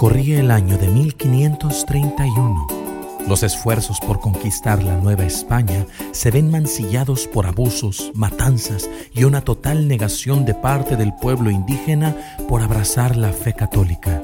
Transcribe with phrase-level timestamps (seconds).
[0.00, 2.66] Corría el año de 1531.
[3.28, 9.42] Los esfuerzos por conquistar la Nueva España se ven mancillados por abusos, matanzas y una
[9.42, 12.16] total negación de parte del pueblo indígena
[12.48, 14.22] por abrazar la fe católica.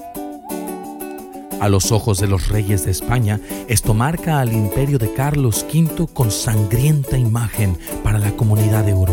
[1.61, 6.07] A los ojos de los reyes de España, esto marca al imperio de Carlos V
[6.13, 9.06] con sangrienta imagen para la comunidad europea.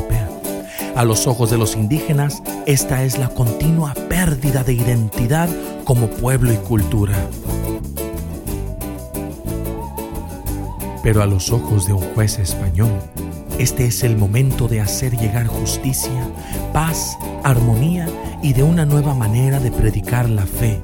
[0.95, 5.49] A los ojos de los indígenas, esta es la continua pérdida de identidad
[5.85, 7.15] como pueblo y cultura.
[11.01, 12.91] Pero a los ojos de un juez español,
[13.57, 16.29] este es el momento de hacer llegar justicia,
[16.73, 18.07] paz, armonía
[18.43, 20.79] y de una nueva manera de predicar la fe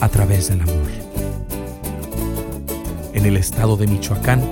[0.00, 0.88] a través del amor.
[3.12, 4.42] En el estado de Michoacán,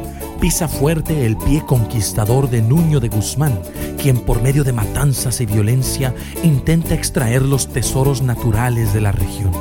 [0.40, 3.58] pisa fuerte el pie conquistador de Nuño de Guzmán,
[4.00, 9.52] quien por medio de matanzas y violencia intenta extraer los tesoros naturales de la región.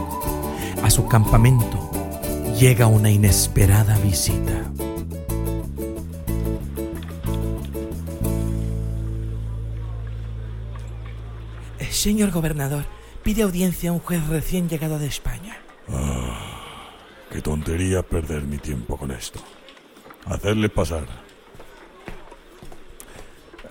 [0.81, 1.89] A su campamento
[2.57, 4.71] llega una inesperada visita.
[11.79, 12.85] Eh, señor gobernador,
[13.23, 15.57] pide audiencia a un juez recién llegado de España.
[15.89, 16.93] Ah,
[17.29, 19.41] qué tontería perder mi tiempo con esto.
[20.25, 21.28] Hacerle pasar.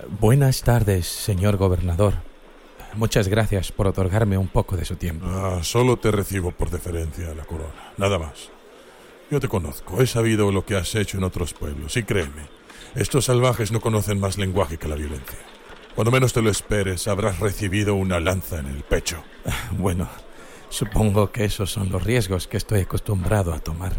[0.08, 2.14] Buenas tardes, señor gobernador.
[2.94, 5.26] Muchas gracias por otorgarme un poco de su tiempo.
[5.28, 8.48] Ah, solo te recibo por deferencia a la corona, nada más.
[9.30, 12.48] Yo te conozco, he sabido lo que has hecho en otros pueblos, y créeme,
[12.94, 15.38] estos salvajes no conocen más lenguaje que la violencia.
[15.94, 19.22] Cuando menos te lo esperes, habrás recibido una lanza en el pecho.
[19.78, 20.08] Bueno,
[20.70, 23.92] supongo que esos son los riesgos que estoy acostumbrado a tomar.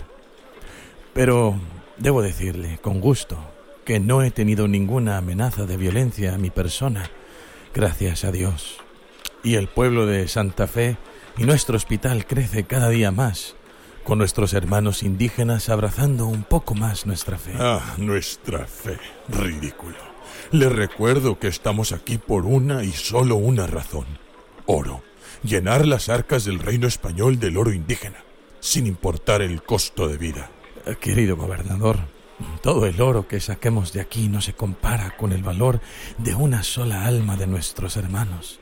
[1.14, 1.60] Pero
[1.98, 3.38] debo decirle, con gusto,
[3.90, 7.10] que no he tenido ninguna amenaza de violencia a mi persona,
[7.74, 8.78] gracias a Dios.
[9.44, 10.96] Y el pueblo de Santa Fe
[11.40, 13.56] y nuestro hospital crece cada día más,
[14.04, 17.54] con nuestros hermanos indígenas abrazando un poco más nuestra fe.
[17.58, 19.00] Ah, nuestra fe.
[19.28, 19.98] Ridículo.
[20.52, 24.06] Le recuerdo que estamos aquí por una y solo una razón.
[24.68, 25.02] Oro.
[25.42, 28.24] Llenar las arcas del reino español del oro indígena,
[28.60, 30.52] sin importar el costo de vida.
[31.00, 31.98] Querido gobernador,
[32.62, 35.82] todo el oro que saquemos de aquí no se compara con el valor
[36.18, 38.60] de una sola alma de nuestros hermanos.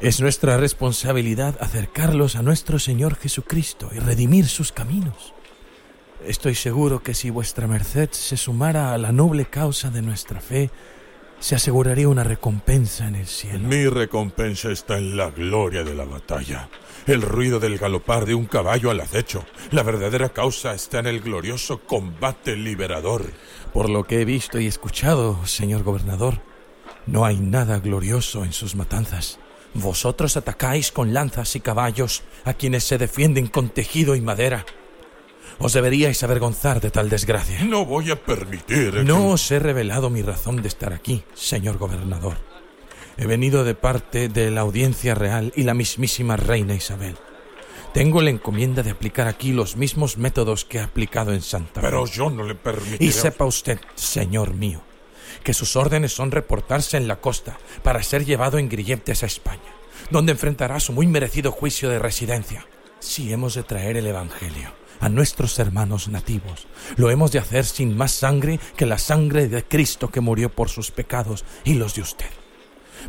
[0.00, 5.34] Es nuestra responsabilidad acercarlos a nuestro Señor Jesucristo y redimir sus caminos.
[6.26, 10.70] Estoy seguro que si vuestra merced se sumara a la noble causa de nuestra fe,
[11.44, 13.68] se aseguraría una recompensa en el cielo.
[13.68, 16.70] Mi recompensa está en la gloria de la batalla,
[17.06, 19.44] el ruido del galopar de un caballo al acecho.
[19.70, 23.26] La verdadera causa está en el glorioso combate liberador.
[23.74, 26.40] Por lo que he visto y escuchado, señor gobernador,
[27.04, 29.38] no hay nada glorioso en sus matanzas.
[29.74, 34.64] Vosotros atacáis con lanzas y caballos a quienes se defienden con tejido y madera.
[35.58, 37.62] Os deberíais avergonzar de tal desgracia.
[37.64, 39.04] No voy a permitir.
[39.04, 42.36] No os he revelado mi razón de estar aquí, señor gobernador.
[43.16, 47.16] He venido de parte de la Audiencia Real y la mismísima Reina Isabel.
[47.92, 51.86] Tengo la encomienda de aplicar aquí los mismos métodos que he aplicado en Santa Fe.
[51.86, 53.04] Pero yo no le permitiré.
[53.04, 54.82] Y sepa usted, señor mío,
[55.44, 59.72] que sus órdenes son reportarse en la costa para ser llevado en grilletes a España,
[60.10, 62.66] donde enfrentará su muy merecido juicio de residencia.
[62.98, 66.66] Si hemos de traer el Evangelio a nuestros hermanos nativos,
[66.96, 70.70] lo hemos de hacer sin más sangre que la sangre de Cristo que murió por
[70.70, 72.30] sus pecados y los de usted.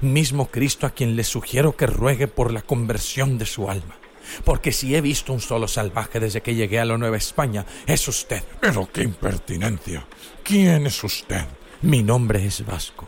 [0.01, 3.95] Mismo Cristo a quien le sugiero que ruegue por la conversión de su alma.
[4.44, 8.06] Porque si he visto un solo salvaje desde que llegué a la Nueva España, es
[8.09, 8.44] usted.
[8.59, 10.06] Pero qué impertinencia.
[10.44, 11.45] ¿Quién es usted?
[11.81, 13.07] Mi nombre es Vasco.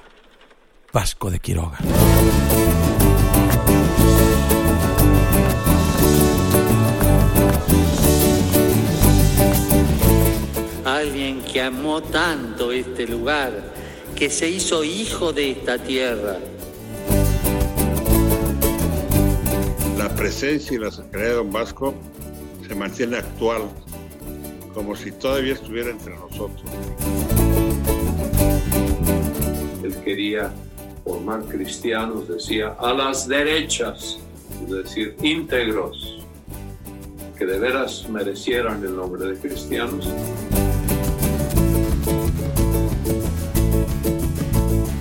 [0.93, 1.77] Vasco de Quiroga.
[11.57, 13.51] Que amó tanto este lugar,
[14.15, 16.37] que se hizo hijo de esta tierra.
[19.97, 21.95] La presencia y la sacralidad de Don Vasco
[22.67, 23.63] se mantiene actual,
[24.75, 26.61] como si todavía estuviera entre nosotros.
[29.83, 30.51] Él quería
[31.03, 34.19] formar cristianos, decía, a las derechas,
[34.63, 36.23] es decir, íntegros,
[37.35, 40.07] que de veras merecieran el nombre de cristianos.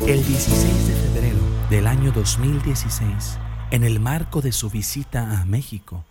[0.07, 1.39] El 16 de febrero
[1.69, 3.39] del año 2016,
[3.73, 6.05] en el marco de su visita a México,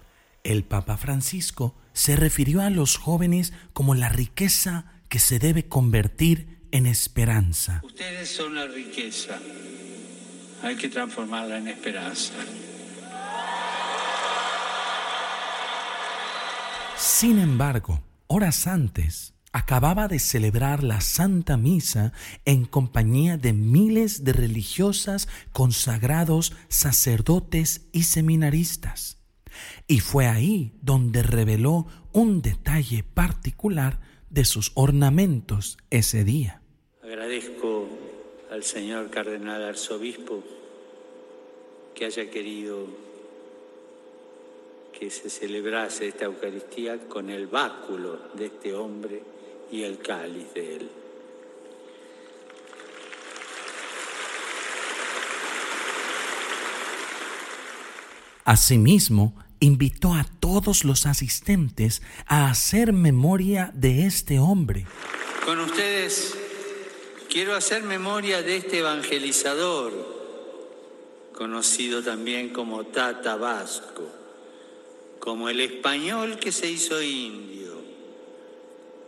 [0.44, 6.60] el Papa Francisco se refirió a los jóvenes como la riqueza que se debe convertir
[6.72, 7.80] en esperanza.
[7.86, 9.40] Ustedes son la riqueza.
[10.62, 12.34] hay que transformarla en esperanza.
[16.98, 22.12] Sin embargo, horas antes, acababa de celebrar la Santa Misa
[22.44, 29.18] en compañía de miles de religiosas, consagrados, sacerdotes y seminaristas.
[29.88, 36.62] Y fue ahí donde reveló un detalle particular de sus ornamentos ese día.
[37.02, 37.88] Agradezco
[38.52, 40.44] al señor cardenal arzobispo
[41.94, 42.88] que haya querido
[45.00, 49.22] que se celebrase esta Eucaristía con el báculo de este hombre
[49.72, 50.90] y el cáliz de él.
[58.46, 64.86] Asimismo, invitó a todos los asistentes a hacer memoria de este hombre.
[65.46, 66.38] Con ustedes
[67.30, 69.92] quiero hacer memoria de este evangelizador,
[71.34, 74.08] conocido también como Tata Vasco,
[75.20, 77.55] como el español que se hizo indio,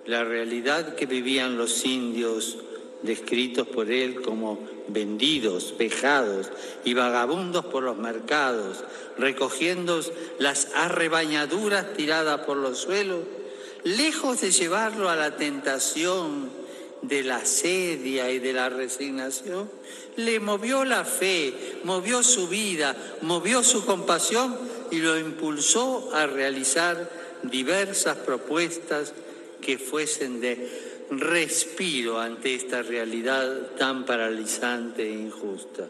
[0.07, 2.57] la realidad que vivían los indios
[3.03, 6.49] descritos por él como vendidos, vejados
[6.83, 8.83] y vagabundos por los mercados,
[9.17, 10.01] recogiendo
[10.39, 13.19] las arrebañaduras tiradas por los suelos,
[13.83, 16.49] lejos de llevarlo a la tentación
[17.01, 19.69] de la sedia y de la resignación,
[20.15, 24.57] le movió la fe, movió su vida, movió su compasión
[24.89, 27.09] y lo impulsó a realizar
[27.43, 29.13] diversas propuestas
[29.61, 35.87] que fuesen de respiro ante esta realidad tan paralizante e injusta.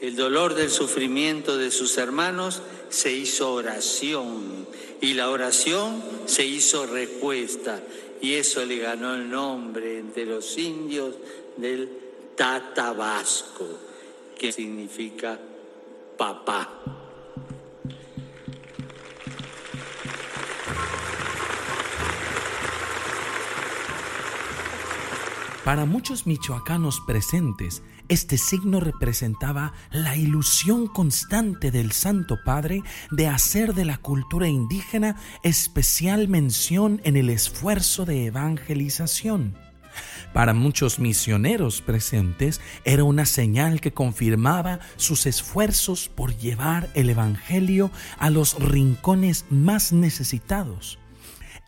[0.00, 4.66] El dolor del sufrimiento de sus hermanos se hizo oración
[5.00, 7.82] y la oración se hizo respuesta
[8.20, 11.14] y eso le ganó el nombre entre los indios
[11.56, 11.88] del
[12.36, 13.66] Tatabasco,
[14.38, 15.38] que significa
[16.16, 17.07] papá.
[25.68, 33.74] Para muchos michoacanos presentes, este signo representaba la ilusión constante del Santo Padre de hacer
[33.74, 39.58] de la cultura indígena especial mención en el esfuerzo de evangelización.
[40.32, 47.90] Para muchos misioneros presentes era una señal que confirmaba sus esfuerzos por llevar el Evangelio
[48.16, 50.98] a los rincones más necesitados.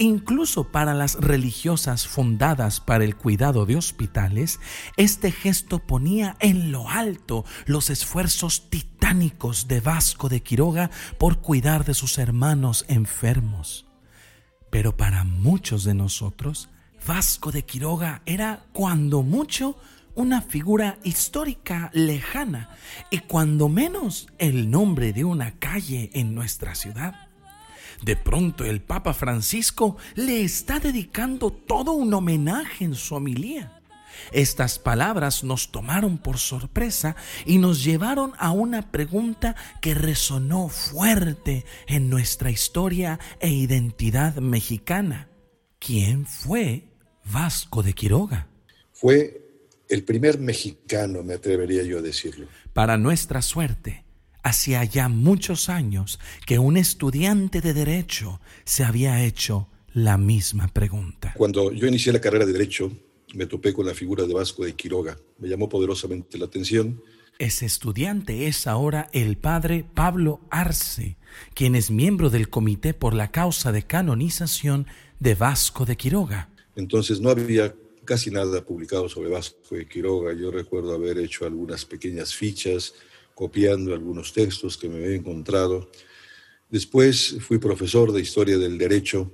[0.00, 4.58] Incluso para las religiosas fundadas para el cuidado de hospitales,
[4.96, 11.84] este gesto ponía en lo alto los esfuerzos titánicos de Vasco de Quiroga por cuidar
[11.84, 13.88] de sus hermanos enfermos.
[14.70, 16.70] Pero para muchos de nosotros,
[17.06, 19.76] Vasco de Quiroga era cuando mucho
[20.14, 22.70] una figura histórica lejana
[23.10, 27.29] y cuando menos el nombre de una calle en nuestra ciudad.
[28.02, 33.80] De pronto el Papa Francisco le está dedicando todo un homenaje en su homilía.
[34.32, 37.16] Estas palabras nos tomaron por sorpresa
[37.46, 45.28] y nos llevaron a una pregunta que resonó fuerte en nuestra historia e identidad mexicana.
[45.78, 46.88] ¿Quién fue
[47.24, 48.48] Vasco de Quiroga?
[48.92, 49.40] Fue
[49.88, 52.46] el primer mexicano, me atrevería yo a decirlo.
[52.72, 54.04] Para nuestra suerte,
[54.42, 61.34] hacía ya muchos años que un estudiante de derecho se había hecho la misma pregunta.
[61.36, 62.92] Cuando yo inicié la carrera de derecho,
[63.34, 65.16] me topé con la figura de Vasco de Quiroga.
[65.38, 67.02] Me llamó poderosamente la atención.
[67.38, 71.16] Ese estudiante es ahora el padre Pablo Arce,
[71.54, 74.86] quien es miembro del Comité por la Causa de Canonización
[75.20, 76.50] de Vasco de Quiroga.
[76.76, 80.34] Entonces no había casi nada publicado sobre Vasco de Quiroga.
[80.34, 82.94] Yo recuerdo haber hecho algunas pequeñas fichas,
[83.34, 85.90] copiando algunos textos que me había encontrado.
[86.68, 89.32] Después fui profesor de Historia del Derecho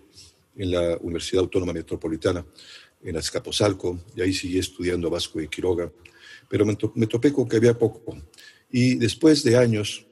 [0.57, 2.47] en la Universidad Autónoma Metropolitana,
[3.03, 5.93] en Azcapotzalco, y ahí seguí estudiando Vasco de Quiroga,
[6.49, 8.17] pero me topé con que había poco.
[8.71, 10.06] Y después de años,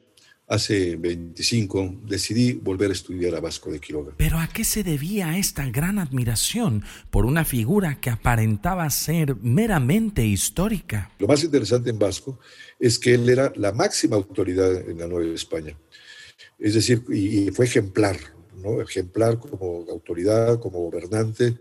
[0.46, 4.12] hace 25, decidí volver a estudiar a Vasco de Quiroga.
[4.16, 10.24] Pero ¿a qué se debía esta gran admiración por una figura que aparentaba ser meramente
[10.24, 11.10] histórica?
[11.18, 12.38] Lo más interesante en Vasco
[12.78, 15.76] es que él era la máxima autoridad en la Nueva España.
[16.58, 18.16] Es decir, y fue ejemplar,
[18.56, 18.80] ¿no?
[18.80, 21.58] Ejemplar como autoridad, como gobernante.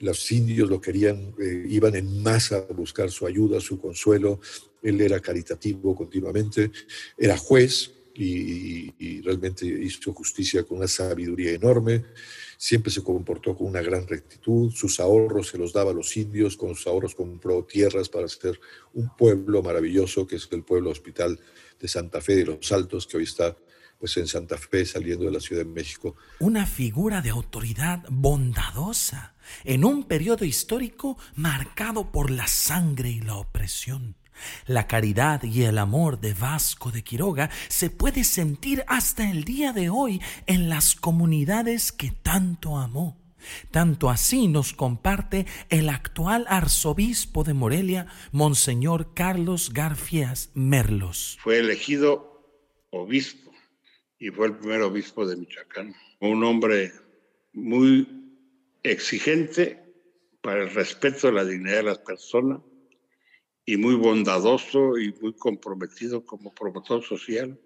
[0.00, 4.40] Los indios lo querían, eh, iban en masa a buscar su ayuda, su consuelo.
[4.82, 6.70] Él era caritativo continuamente.
[7.16, 12.04] Era juez, y, realmente hizo justicia con una sabiduría enorme.
[12.56, 14.70] Siempre se comportó con una gran rectitud.
[14.72, 16.56] Sus ahorros se los daba a los indios.
[16.56, 18.60] Con sus ahorros compró tierras para hacer
[18.92, 21.38] un pueblo maravilloso, que es el pueblo hospital
[21.80, 23.56] de Santa Fe de los Altos, que hoy está
[23.98, 26.16] pues en Santa Fe saliendo de la Ciudad de México.
[26.40, 33.36] Una figura de autoridad bondadosa en un periodo histórico marcado por la sangre y la
[33.36, 34.16] opresión.
[34.66, 39.72] La caridad y el amor de Vasco de Quiroga se puede sentir hasta el día
[39.72, 43.20] de hoy en las comunidades que tanto amó.
[43.70, 51.38] Tanto así nos comparte el actual arzobispo de Morelia, Monseñor Carlos Garfias Merlos.
[51.40, 52.42] Fue elegido
[52.90, 53.52] obispo
[54.18, 55.94] y fue el primer obispo de Michoacán.
[56.20, 56.92] Un hombre
[57.52, 58.08] muy
[58.82, 59.82] exigente
[60.42, 62.60] para el respeto de la dignidad de las personas
[63.66, 67.58] y muy bondadoso y muy comprometido como promotor social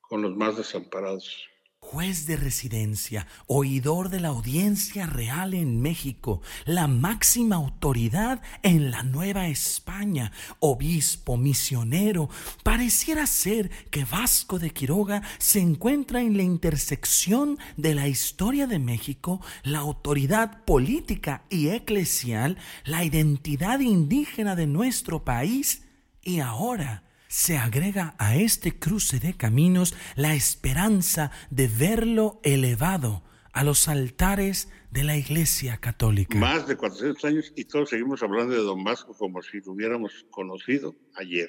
[0.00, 1.48] con los más desamparados
[1.90, 9.02] juez de residencia, oidor de la audiencia real en México, la máxima autoridad en la
[9.02, 12.30] Nueva España, obispo, misionero,
[12.62, 18.78] pareciera ser que Vasco de Quiroga se encuentra en la intersección de la historia de
[18.78, 25.82] México, la autoridad política y eclesial, la identidad indígena de nuestro país
[26.22, 33.22] y ahora se agrega a este cruce de caminos la esperanza de verlo elevado
[33.52, 36.36] a los altares de la Iglesia Católica.
[36.36, 40.26] Más de 400 años y todos seguimos hablando de Don Vasco como si lo hubiéramos
[40.30, 41.48] conocido ayer.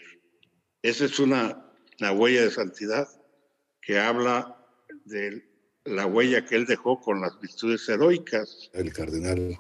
[0.84, 1.66] Esa es una,
[2.00, 3.08] una huella de santidad
[3.82, 4.64] que habla
[5.06, 5.50] de
[5.86, 8.70] la huella que él dejó con las virtudes heroicas.
[8.74, 9.58] El cardenal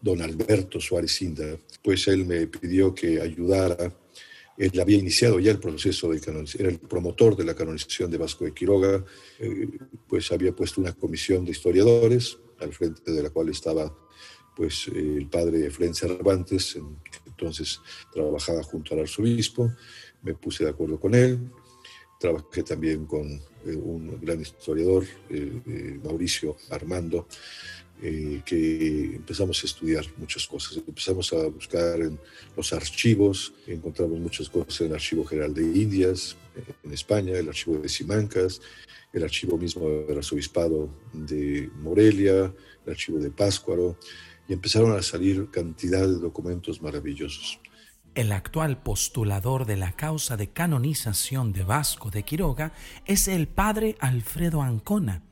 [0.00, 3.92] don Alberto Suárez Inda, pues él me pidió que ayudara
[4.56, 8.18] él había iniciado ya el proceso de canonización, era el promotor de la canonización de
[8.18, 9.04] Vasco de Quiroga,
[9.38, 9.68] eh,
[10.08, 13.94] pues había puesto una comisión de historiadores, al frente de la cual estaba
[14.54, 16.78] pues el padre Efraín Cervantes,
[17.26, 17.80] entonces
[18.12, 19.72] trabajaba junto al arzobispo,
[20.22, 21.50] me puse de acuerdo con él,
[22.20, 27.26] trabajé también con eh, un gran historiador, eh, Mauricio Armando,
[28.06, 30.76] eh, que empezamos a estudiar muchas cosas.
[30.76, 32.18] Empezamos a buscar en
[32.54, 36.36] los archivos, encontramos muchas cosas en el Archivo General de Indias,
[36.84, 38.60] en España, el Archivo de Simancas,
[39.14, 42.52] el archivo mismo del Arzobispado de Morelia,
[42.84, 43.96] el archivo de Páscuaro,
[44.46, 47.58] y empezaron a salir cantidad de documentos maravillosos.
[48.14, 52.74] El actual postulador de la causa de canonización de Vasco de Quiroga
[53.06, 55.22] es el padre Alfredo Ancona,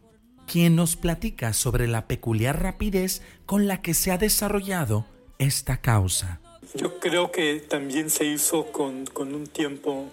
[0.52, 5.06] quien nos platica sobre la peculiar rapidez con la que se ha desarrollado
[5.38, 6.42] esta causa.
[6.74, 10.10] Yo creo que también se hizo con, un tiempo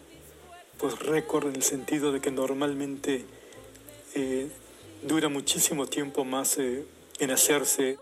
[0.77, 3.25] pues récord en el sentido de que normalmente
[4.15, 4.47] eh,
[5.03, 6.85] dura muchísimo tiempo más eh,
[7.19, 7.97] en hacerse.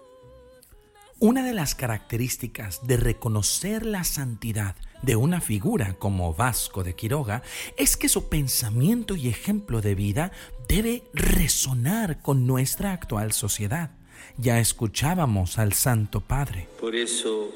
[1.17, 7.43] Una de las características de reconocer la santidad de una figura como Vasco de Quiroga
[7.77, 10.31] es que su pensamiento y ejemplo de vida
[10.67, 13.91] debe resonar con nuestra actual sociedad.
[14.37, 16.67] Ya escuchábamos al Santo Padre.
[16.79, 17.51] Por eso,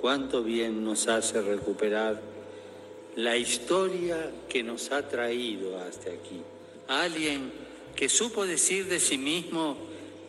[0.00, 2.20] cuánto bien nos hace recuperar
[3.16, 6.40] la historia que nos ha traído hasta aquí.
[6.88, 7.52] Alguien
[7.94, 9.76] que supo decir de sí mismo,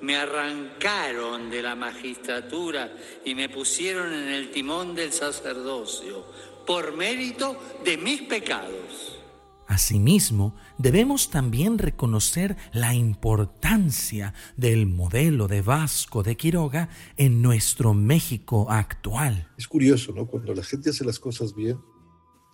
[0.01, 2.91] me arrancaron de la magistratura
[3.24, 6.25] y me pusieron en el timón del sacerdocio
[6.65, 9.20] por mérito de mis pecados.
[9.68, 18.70] Asimismo, debemos también reconocer la importancia del modelo de Vasco de Quiroga en nuestro México
[18.70, 19.48] actual.
[19.58, 20.27] Es curioso, ¿no?
[20.27, 21.80] Cuando la gente hace las cosas bien,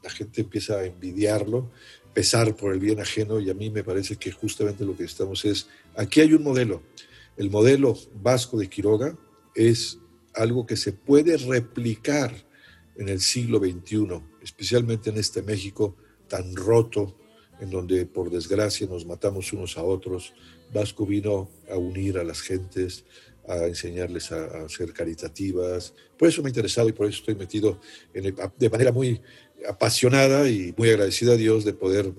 [0.03, 1.71] la gente empieza a envidiarlo,
[2.13, 5.43] pesar por el bien ajeno y a mí me parece que justamente lo que estamos
[5.45, 6.83] es, aquí hay un modelo.
[7.35, 9.17] El modelo Vasco de Quiroga
[9.53, 9.99] es
[10.33, 12.46] algo que se puede replicar
[12.97, 15.95] en el siglo XXI, especialmente en este México
[16.27, 17.17] tan roto,
[17.59, 20.33] en donde por desgracia nos matamos unos a otros.
[20.73, 23.05] Vasco vino a unir a las gentes,
[23.47, 25.93] a enseñarles a, ser caritativas.
[26.17, 27.79] Por eso me ha interesado y por eso estoy metido
[28.13, 29.21] de manera muy
[29.67, 32.13] apasionada y muy agradecida a Dios de poder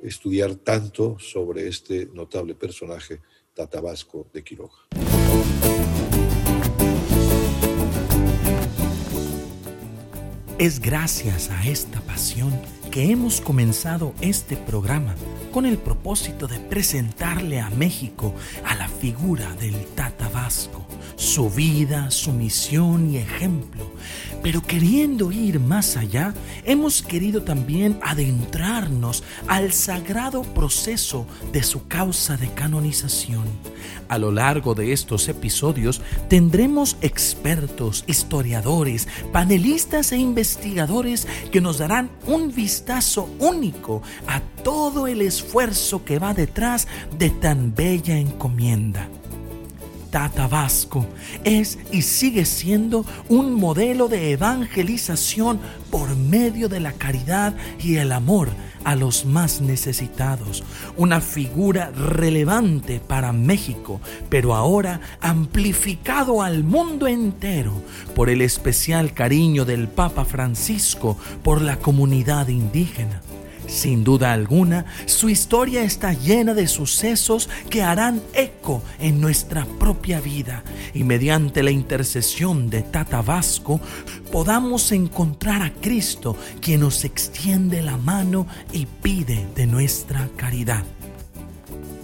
[0.00, 3.20] estudiar tanto sobre este notable personaje,
[3.54, 5.09] Tata Vasco de Quiroga.
[10.60, 12.52] Es gracias a esta pasión
[12.90, 15.14] que hemos comenzado este programa
[15.52, 18.34] con el propósito de presentarle a México
[18.66, 20.84] a la figura del Tata Vasco,
[21.20, 23.90] su vida, su misión y ejemplo,
[24.42, 26.32] Pero queriendo ir más allá,
[26.64, 33.44] hemos querido también adentrarnos al sagrado proceso de su causa de canonización.
[34.08, 36.00] A lo largo de estos episodios
[36.30, 45.20] tendremos expertos, historiadores, panelistas e investigadores que nos darán un vistazo único a todo el
[45.20, 49.06] esfuerzo que va detrás de tan bella encomienda.
[50.10, 50.48] Tata
[51.44, 58.12] es y sigue siendo un modelo de evangelización por medio de la caridad y el
[58.12, 58.48] amor
[58.84, 60.64] a los más necesitados,
[60.96, 67.72] una figura relevante para México, pero ahora amplificado al mundo entero
[68.14, 73.20] por el especial cariño del Papa Francisco por la comunidad indígena.
[73.70, 80.20] Sin duda alguna, su historia está llena de sucesos que harán eco en nuestra propia
[80.20, 83.80] vida y mediante la intercesión de Tata Vasco
[84.32, 90.84] podamos encontrar a Cristo quien nos extiende la mano y pide de nuestra caridad.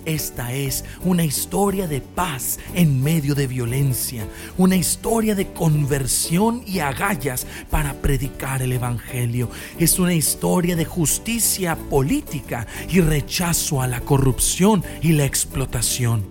[0.07, 4.25] Esta es una historia de paz en medio de violencia,
[4.57, 9.51] una historia de conversión y agallas para predicar el Evangelio.
[9.81, 16.25] Es una historia de justicia política y rechazo a la corrupción y la explotación.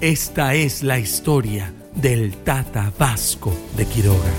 [0.00, 4.30] Esta es la historia del Tata Vasco de Quiroga.